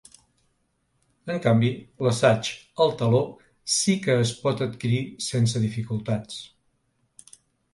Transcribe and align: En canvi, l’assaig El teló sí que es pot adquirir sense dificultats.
En 1.33 1.41
canvi, 1.43 1.69
l’assaig 2.07 2.49
El 2.85 2.95
teló 3.01 3.19
sí 3.75 3.95
que 4.07 4.17
es 4.23 4.33
pot 4.47 4.65
adquirir 4.67 5.03
sense 5.27 5.63
dificultats. 5.67 6.41